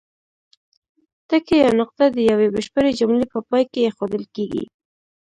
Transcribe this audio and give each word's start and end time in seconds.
ټکی 1.27 1.57
یا 1.63 1.69
نقطه 1.79 2.05
د 2.11 2.17
یوې 2.31 2.47
بشپړې 2.55 2.91
جملې 2.99 3.25
په 3.33 3.39
پای 3.49 3.63
کې 3.71 3.79
اېښودل 3.87 4.23
کیږي. 4.35 4.63